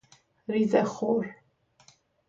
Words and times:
ریزه 0.47 0.83
خور 0.83 1.25